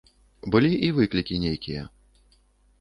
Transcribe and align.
Былі 0.55 0.71
і 0.87 0.89
выклікі 1.01 1.39
нейкія. 1.45 1.87